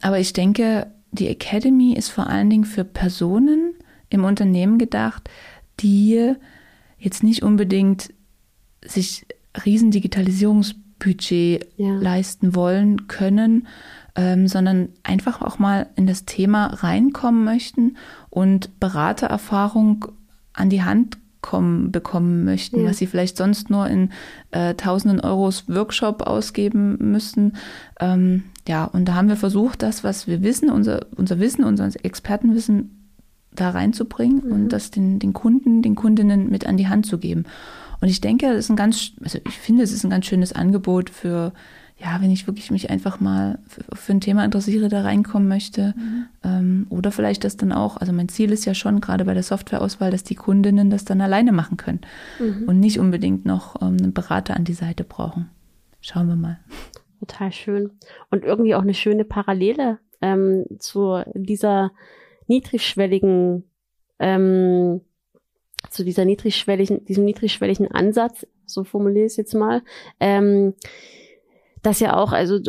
[0.02, 3.76] Aber ich denke, die Academy ist vor allen Dingen für Personen
[4.10, 5.30] im Unternehmen gedacht,
[5.80, 6.34] die
[6.98, 8.14] jetzt nicht unbedingt
[8.84, 9.26] sich
[9.66, 11.96] riesen Digitalisierungsbudget ja.
[11.96, 13.68] leisten wollen können,
[14.16, 17.98] ähm, sondern einfach auch mal in das Thema reinkommen möchten
[18.30, 20.06] und Beratererfahrung
[20.54, 22.90] an die Hand kommen, bekommen möchten, ja.
[22.90, 24.10] was sie vielleicht sonst nur in
[24.50, 27.54] äh, tausenden Euros Workshop ausgeben müssten.
[28.00, 31.90] Ähm, ja, und da haben wir versucht, das, was wir wissen, unser, unser Wissen, unser
[32.04, 33.12] Expertenwissen
[33.54, 34.52] da reinzubringen mhm.
[34.52, 37.44] und das den, den Kunden, den Kundinnen mit an die Hand zu geben.
[38.02, 40.54] Und ich denke, das ist ein ganz, also ich finde, es ist ein ganz schönes
[40.54, 41.54] Angebot für
[41.98, 45.94] ja, wenn ich wirklich mich einfach mal für, für ein Thema interessiere, da reinkommen möchte.
[45.96, 46.26] Mhm.
[46.94, 50.12] Oder vielleicht das dann auch, also mein Ziel ist ja schon, gerade bei der Softwareauswahl,
[50.12, 52.02] dass die Kundinnen das dann alleine machen können
[52.40, 52.68] mhm.
[52.68, 55.50] und nicht unbedingt noch ähm, einen Berater an die Seite brauchen.
[56.02, 56.60] Schauen wir mal.
[57.20, 57.92] Total schön.
[58.30, 61.92] Und irgendwie auch eine schöne Parallele ähm, zu dieser
[62.48, 63.64] niedrigschwelligen,
[64.20, 65.02] ähm,
[65.90, 69.82] zu dieser niedrigschwelligen, diesem niedrigschwelligen Ansatz, so formuliere ich es jetzt mal.
[70.20, 70.76] Ähm,
[71.82, 72.60] das ja auch, also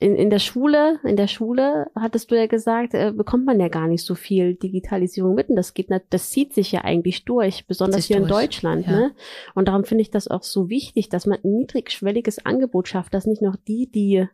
[0.00, 3.68] in, in der Schule, in der Schule hattest du ja gesagt, äh, bekommt man ja
[3.68, 5.50] gar nicht so viel Digitalisierung mit.
[5.50, 8.28] Und das geht, das zieht sich ja eigentlich durch, besonders hier durch.
[8.28, 8.86] in Deutschland.
[8.86, 8.92] Ja.
[8.92, 9.14] Ne?
[9.54, 13.26] Und darum finde ich das auch so wichtig, dass man ein niedrigschwelliges Angebot schafft, dass
[13.26, 14.26] nicht noch die, die,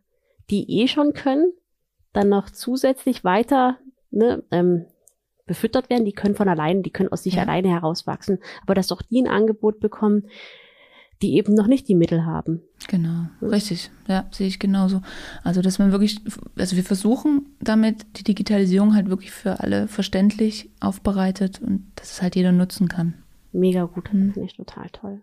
[0.51, 1.53] die eh schon können,
[2.13, 3.79] dann noch zusätzlich weiter
[4.13, 4.87] ne, ähm,
[5.47, 6.05] befüttert werden.
[6.05, 7.43] Die können von alleine, die können aus sich ja.
[7.43, 8.39] alleine herauswachsen.
[8.63, 10.29] Aber dass auch die ein Angebot bekommen,
[11.23, 12.63] die eben noch nicht die Mittel haben.
[12.89, 13.91] Genau, richtig.
[14.07, 15.01] Ja, sehe ich genauso.
[15.43, 16.21] Also, dass man wirklich,
[16.57, 22.23] also wir versuchen damit die Digitalisierung halt wirklich für alle verständlich aufbereitet und dass es
[22.23, 23.15] halt jeder nutzen kann.
[23.53, 24.33] Mega gut, mhm.
[24.33, 25.23] finde ich total toll.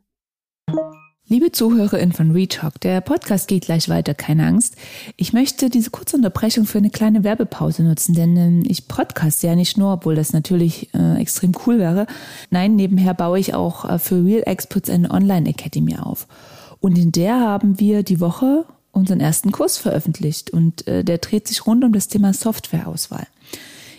[1.30, 4.76] Liebe ZuhörerInnen von Retalk, der Podcast geht gleich weiter, keine Angst.
[5.16, 9.56] Ich möchte diese kurze Unterbrechung für eine kleine Werbepause nutzen, denn äh, ich podcast ja
[9.56, 12.08] nicht nur, obwohl das natürlich äh, extrem cool wäre.
[12.50, 16.28] Nein, nebenher baue ich auch äh, für Real Experts eine Online Academy auf.
[16.82, 21.48] Und in der haben wir die Woche unseren ersten Kurs veröffentlicht und äh, der dreht
[21.48, 23.28] sich rund um das Thema Softwareauswahl.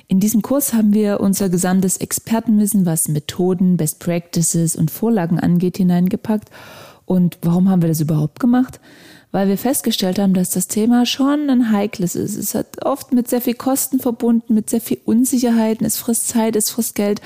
[0.09, 5.79] In diesem Kurs haben wir unser gesamtes Expertenwissen, was Methoden, Best Practices und Vorlagen angeht,
[5.79, 6.51] hineingepackt
[7.07, 8.81] und warum haben wir das überhaupt gemacht?
[9.31, 12.37] Weil wir festgestellt haben, dass das Thema schon ein heikles ist.
[12.37, 15.85] Es hat oft mit sehr viel Kosten verbunden, mit sehr viel Unsicherheiten.
[15.85, 17.21] Es frisst Zeit, es frisst Geld.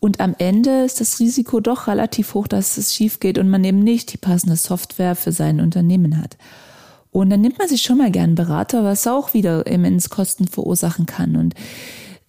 [0.00, 3.64] Und am Ende ist das Risiko doch relativ hoch, dass es schief geht und man
[3.64, 6.36] eben nicht die passende Software für sein Unternehmen hat.
[7.10, 11.06] Und dann nimmt man sich schon mal gern Berater, was auch wieder immens Kosten verursachen
[11.06, 11.34] kann.
[11.34, 11.54] Und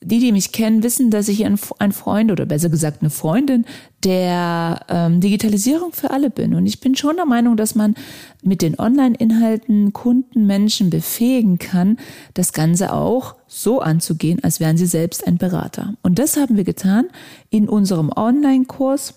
[0.02, 3.66] die, die mich kennen, wissen, dass ich ein, Freund oder besser gesagt eine Freundin
[4.04, 6.56] der ähm, Digitalisierung für alle bin.
[6.56, 7.96] Und ich bin schon der Meinung, dass man
[8.42, 11.98] mit den Online-Inhalten Kunden, Menschen befähigen kann,
[12.34, 15.96] das Ganze auch so anzugehen, als wären sie selbst ein Berater.
[16.02, 17.08] Und das haben wir getan
[17.50, 19.16] in unserem Online-Kurs.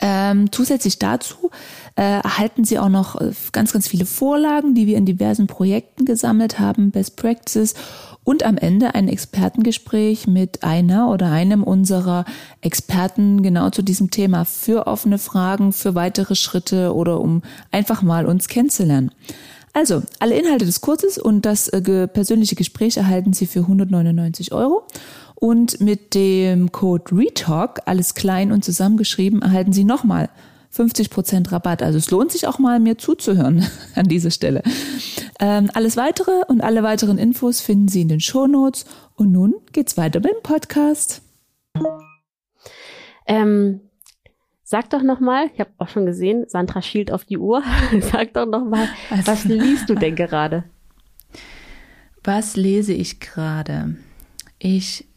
[0.00, 1.50] Ähm, zusätzlich dazu
[1.96, 6.04] äh, erhalten Sie auch noch äh, ganz, ganz viele Vorlagen, die wir in diversen Projekten
[6.04, 7.74] gesammelt haben, Best Practices
[8.24, 12.24] und am Ende ein Expertengespräch mit einer oder einem unserer
[12.60, 18.26] Experten genau zu diesem Thema für offene Fragen, für weitere Schritte oder um einfach mal
[18.26, 19.10] uns kennenzulernen.
[19.74, 24.86] Also, alle Inhalte des Kurses und das äh, persönliche Gespräch erhalten Sie für 199 Euro.
[25.34, 30.28] Und mit dem Code RETALK, alles klein und zusammengeschrieben, erhalten Sie nochmal
[30.74, 31.82] 50% Rabatt.
[31.82, 34.62] Also es lohnt sich auch mal, mir zuzuhören an dieser Stelle.
[35.38, 38.84] Ähm, alles weitere und alle weiteren Infos finden Sie in den Shownotes.
[39.14, 41.22] Und nun geht's weiter mit dem Podcast.
[43.26, 43.80] Ähm,
[44.62, 47.62] sag doch nochmal, ich habe auch schon gesehen, Sandra schielt auf die Uhr.
[48.00, 50.64] sag doch nochmal, was, was liest du denn gerade?
[52.24, 53.96] Was lese ich gerade?
[54.58, 55.08] Ich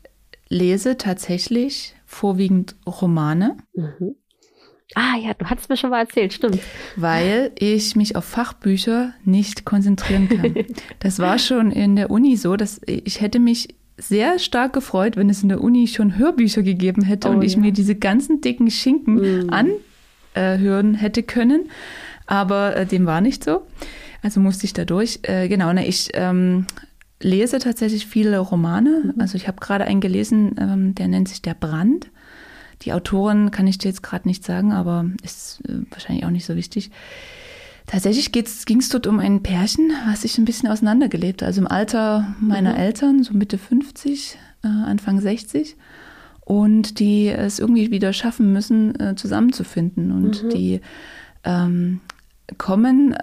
[0.49, 3.57] lese tatsächlich vorwiegend Romane.
[3.73, 4.15] Mhm.
[4.93, 6.59] Ah ja, du hast mir schon mal erzählt, stimmt.
[6.95, 10.53] Weil ich mich auf Fachbücher nicht konzentrieren kann.
[10.99, 15.29] das war schon in der Uni so, dass ich hätte mich sehr stark gefreut, wenn
[15.29, 17.59] es in der Uni schon Hörbücher gegeben hätte oh, und ich ja.
[17.59, 19.49] mir diese ganzen dicken Schinken mm.
[20.35, 21.69] anhören hätte können.
[22.27, 23.65] Aber äh, dem war nicht so.
[24.21, 25.19] Also musste ich da durch.
[25.23, 26.67] Äh, genau, na, ich ähm,
[27.21, 29.13] lese tatsächlich viele Romane.
[29.15, 29.21] Mhm.
[29.21, 32.09] Also ich habe gerade einen gelesen, ähm, der nennt sich Der Brand.
[32.81, 36.45] Die Autorin kann ich dir jetzt gerade nicht sagen, aber ist äh, wahrscheinlich auch nicht
[36.45, 36.91] so wichtig.
[37.87, 41.47] Tatsächlich ging es dort um ein Pärchen, was sich ein bisschen auseinandergelebt hat.
[41.47, 42.79] Also im Alter meiner mhm.
[42.79, 45.75] Eltern, so Mitte 50, äh, Anfang 60.
[46.41, 50.11] Und die es irgendwie wieder schaffen müssen, äh, zusammenzufinden.
[50.11, 50.49] Und mhm.
[50.49, 50.81] die
[51.43, 52.01] ähm,
[52.57, 53.15] kommen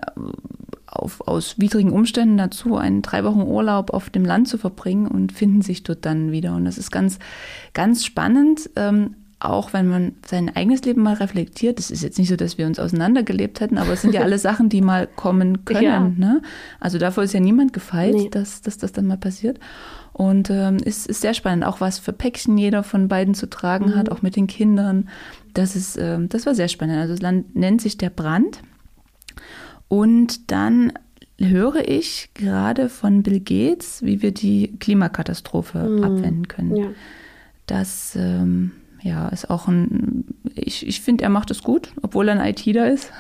[0.87, 5.33] auf, aus widrigen Umständen dazu, einen drei Wochen Urlaub auf dem Land zu verbringen und
[5.33, 6.55] finden sich dort dann wieder.
[6.55, 7.19] Und das ist ganz,
[7.73, 8.71] ganz spannend.
[8.77, 12.59] Ähm, auch wenn man sein eigenes Leben mal reflektiert, es ist jetzt nicht so, dass
[12.59, 15.83] wir uns auseinandergelebt hätten, aber es sind ja alle Sachen, die mal kommen können.
[15.83, 16.01] Ja.
[16.01, 16.43] Ne?
[16.79, 18.29] Also davor ist ja niemand gefeit, nee.
[18.31, 19.59] dass, dass das dann mal passiert.
[20.13, 23.87] Und ähm, ist, ist sehr spannend, auch was für Päckchen jeder von beiden zu tragen
[23.87, 23.97] mhm.
[23.97, 25.09] hat, auch mit den Kindern.
[25.55, 26.99] Das ist, ähm, das war sehr spannend.
[26.99, 28.61] Also das Land nennt sich der Brand.
[29.89, 30.93] Und dann
[31.39, 36.05] höre ich gerade von Bill Gates, wie wir die Klimakatastrophe mhm.
[36.05, 36.77] abwenden können.
[36.77, 36.87] Ja.
[37.67, 42.41] Das ähm, ja, ist auch ein, ich, ich finde, er macht es gut, obwohl er
[42.41, 43.11] ein ITler ist.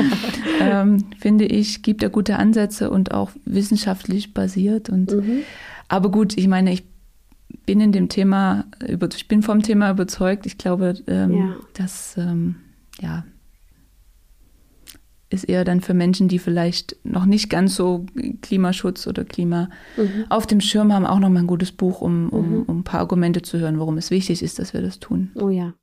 [0.60, 4.90] ähm, finde ich, gibt er gute Ansätze und auch wissenschaftlich basiert.
[4.90, 5.42] Und, mhm.
[5.88, 6.84] Aber gut, ich meine, ich
[7.64, 10.46] bin in dem Thema, ich bin vom Thema überzeugt.
[10.46, 11.56] Ich glaube, ähm, ja.
[11.74, 12.56] dass, ähm,
[13.00, 13.24] ja,
[15.30, 18.04] ist eher dann für Menschen, die vielleicht noch nicht ganz so
[18.42, 20.26] Klimaschutz oder Klima mhm.
[20.28, 22.62] auf dem Schirm haben, auch nochmal ein gutes Buch, um, um, mhm.
[22.64, 25.30] um ein paar Argumente zu hören, warum es wichtig ist, dass wir das tun.
[25.36, 25.74] Oh ja,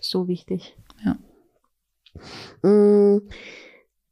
[0.00, 0.76] so wichtig.
[1.02, 1.16] Ja.
[2.68, 3.22] Mm,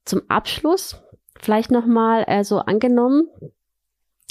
[0.05, 1.03] zum Abschluss
[1.39, 3.29] vielleicht nochmal, also angenommen,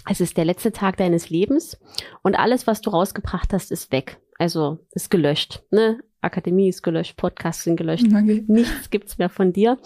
[0.10, 1.78] es ist der letzte Tag deines Lebens
[2.24, 4.20] und alles, was du rausgebracht hast, ist weg.
[4.38, 5.64] Also ist gelöscht.
[5.72, 6.00] Ne?
[6.22, 8.44] Akademie ist gelöscht, Podcasts sind gelöscht, okay.
[8.48, 9.78] nichts gibt's mehr von dir.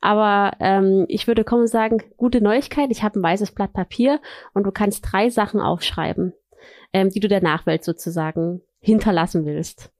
[0.00, 4.20] Aber ähm, ich würde kommen und sagen, gute Neuigkeit, ich habe ein weißes Blatt Papier
[4.54, 6.32] und du kannst drei Sachen aufschreiben,
[6.92, 9.92] ähm, die du der Nachwelt sozusagen hinterlassen willst.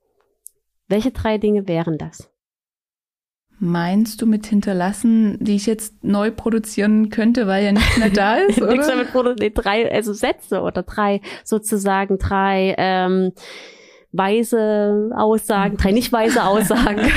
[0.88, 2.29] Welche drei Dinge wären das?
[3.59, 8.37] Meinst du mit hinterlassen, die ich jetzt neu produzieren könnte, weil ja nichts mehr da
[8.49, 8.61] ist?
[8.61, 8.73] oder?
[8.73, 13.33] nichts damit produzieren, nee, drei, also Sätze oder drei sozusagen drei ähm,
[14.12, 17.01] weise Aussagen, drei nicht weise Aussagen.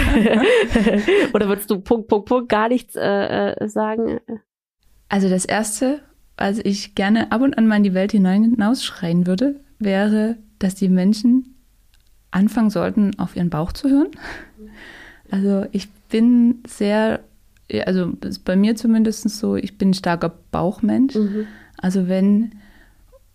[1.34, 4.20] oder würdest du Punkt, Punkt, Punkt gar nichts äh, äh, sagen?
[5.10, 6.00] Also das erste,
[6.38, 10.90] was ich gerne ab und an mal in die Welt hinausschreien würde, wäre, dass die
[10.90, 11.56] Menschen
[12.32, 14.10] anfangen sollten, auf ihren Bauch zu hören.
[15.32, 17.22] Also ich bin sehr,
[17.86, 21.16] also bei mir zumindest so, ich bin ein starker Bauchmensch.
[21.16, 21.48] Mhm.
[21.78, 22.56] Also wenn,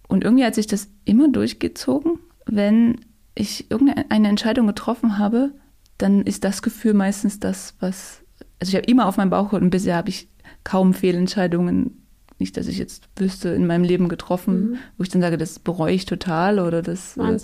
[0.08, 2.96] und irgendwie hat sich das immer durchgezogen, wenn
[3.34, 5.52] ich irgendeine Entscheidung getroffen habe,
[5.98, 8.22] dann ist das Gefühl meistens das, was,
[8.58, 10.28] also ich habe immer auf meinen Bauch gehört und bisher habe ich
[10.64, 12.00] kaum Fehlentscheidungen
[12.40, 14.78] nicht, dass ich jetzt wüsste, in meinem Leben getroffen, mhm.
[14.96, 17.36] wo ich dann sage, das bereue ich total oder das äh, mhm.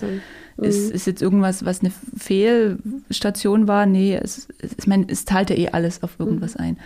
[0.57, 3.85] ist, ist, jetzt irgendwas, was eine Fehlstation war.
[3.85, 6.61] Nee, es, es, ich meine, es teilt ja eh alles auf irgendwas mhm.
[6.61, 6.77] ein.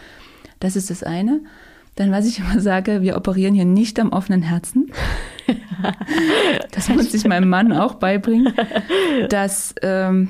[0.59, 1.39] Das ist das eine.
[1.95, 4.91] Dann, was ich immer sage, wir operieren hier nicht am offenen Herzen.
[6.71, 8.53] das muss ich meinem Mann auch beibringen,
[9.29, 10.29] dass, ähm,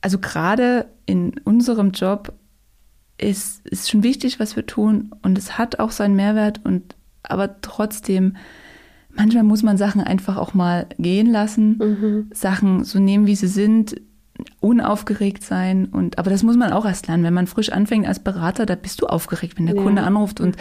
[0.00, 2.32] also gerade in unserem Job
[3.18, 7.60] ist, ist schon wichtig, was wir tun und es hat auch seinen Mehrwert und aber
[7.60, 8.36] trotzdem,
[9.10, 12.30] manchmal muss man Sachen einfach auch mal gehen lassen, mhm.
[12.32, 14.00] Sachen so nehmen, wie sie sind,
[14.60, 18.18] unaufgeregt sein und aber das muss man auch erst lernen, wenn man frisch anfängt als
[18.18, 19.82] Berater, da bist du aufgeregt, wenn der ja.
[19.82, 20.56] Kunde anruft und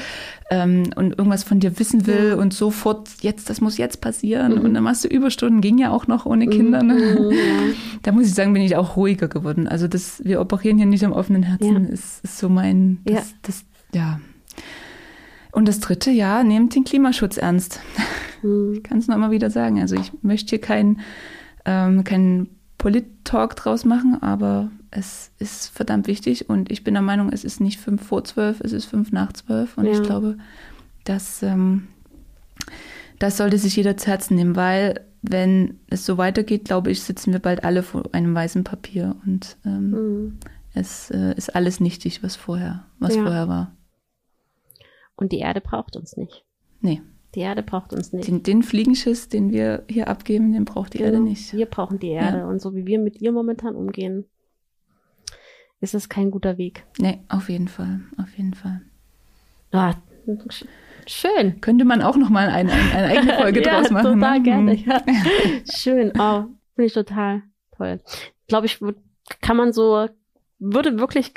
[0.50, 2.36] ähm, und irgendwas von dir wissen will ja.
[2.36, 4.62] und sofort jetzt, das muss jetzt passieren mhm.
[4.62, 6.84] und dann machst du Überstunden, ging ja auch noch ohne Kinder.
[6.84, 6.94] Ne?
[6.94, 7.74] Mhm, ja.
[8.04, 9.68] Da muss ich sagen, bin ich auch ruhiger geworden.
[9.68, 13.66] Also das, wir operieren hier nicht am offenen Herzen, ist, ist so mein, das, das,
[13.94, 14.20] ja.
[15.52, 17.80] Und das dritte, ja, nehmt den Klimaschutz ernst.
[18.44, 18.74] Mhm.
[18.76, 19.80] Ich kann es noch mal wieder sagen.
[19.80, 21.00] Also ich möchte hier kein,
[21.66, 27.32] ähm, kein Polit-Talk draus machen, aber es ist verdammt wichtig und ich bin der Meinung,
[27.32, 29.94] es ist nicht fünf vor zwölf, es ist fünf nach zwölf und ja.
[29.94, 30.38] ich glaube,
[31.04, 31.88] dass ähm,
[33.20, 37.32] das sollte sich jeder zu Herzen nehmen, weil wenn es so weitergeht, glaube ich, sitzen
[37.34, 40.40] wir bald alle vor einem weißen Papier und ähm, mhm.
[40.74, 43.24] es äh, ist alles nichtig, was vorher, was ja.
[43.24, 43.76] vorher war.
[45.16, 46.44] Und die Erde braucht uns nicht.
[46.82, 47.02] Nee.
[47.36, 48.28] Die Erde braucht uns nicht.
[48.30, 51.12] Den, den Fliegenschiss, den wir hier abgeben, den braucht die genau.
[51.12, 51.54] Erde nicht.
[51.54, 52.39] Wir brauchen die Erde.
[52.39, 52.48] Ja.
[52.48, 54.26] Und so wie wir mit ihr momentan umgehen,
[55.82, 56.86] ist es kein guter Weg.
[56.98, 58.00] Nee, auf jeden Fall.
[58.17, 58.82] Auf jeden Fall.
[59.71, 59.95] Ah,
[61.06, 61.60] schön.
[61.60, 64.13] Könnte man auch noch mal eine, eine eigene Folge ja, draus machen.
[64.13, 64.43] Total ne?
[64.43, 64.74] gerne.
[64.74, 64.84] Mhm.
[64.86, 65.04] Ja.
[65.74, 66.13] schön.
[66.17, 66.45] Oh,
[66.76, 67.43] finde ich total
[67.76, 68.00] toll.
[68.48, 68.80] Glaube ich,
[69.41, 70.08] kann man so,
[70.60, 71.34] würde wirklich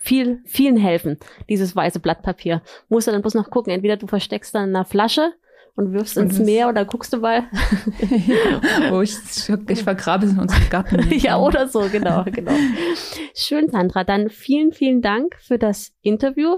[0.00, 2.62] viel, vielen helfen, dieses weiße Blatt Papier.
[2.88, 5.32] Musst du dann bloß noch gucken, entweder du versteckst dann in einer Flasche
[5.78, 7.44] und wirfst und ins Meer oder guckst du mal.
[8.26, 8.90] ja.
[8.92, 9.16] Oh, ich,
[9.68, 11.08] ich vergrabe es in unserem Garten.
[11.12, 12.52] ja, oder so, genau, genau.
[13.34, 14.02] Schön, Sandra.
[14.04, 16.56] Dann vielen, vielen Dank für das Interview.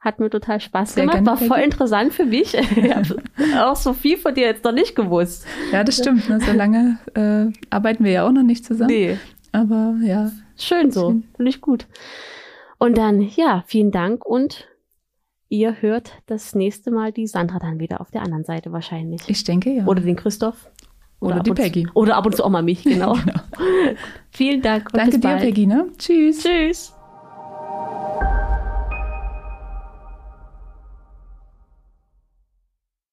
[0.00, 2.54] Hat mir total Spaß Sehr gemacht, war voll interessant für mich.
[2.54, 3.22] ich habe
[3.70, 5.46] auch so viel von dir jetzt noch nicht gewusst.
[5.72, 6.28] Ja, das stimmt.
[6.28, 6.40] Ne?
[6.40, 8.90] So lange äh, arbeiten wir ja auch noch nicht zusammen.
[8.90, 9.18] Nee.
[9.52, 10.30] Aber ja.
[10.56, 11.86] Schön so, finde ich gut.
[12.78, 14.66] Und dann, ja, vielen Dank und
[15.48, 19.22] ihr hört das nächste Mal die Sandra dann wieder auf der anderen Seite wahrscheinlich.
[19.28, 19.86] Ich denke, ja.
[19.86, 20.70] Oder den Christoph.
[21.20, 21.84] Oder, oder die Peggy.
[21.84, 23.14] Zu, oder ab und zu auch mal mich, genau.
[23.14, 23.40] genau.
[24.30, 24.90] vielen Dank.
[24.92, 25.66] Danke dir, Peggy.
[25.66, 25.86] Ne?
[25.98, 26.42] Tschüss.
[26.42, 26.94] Tschüss.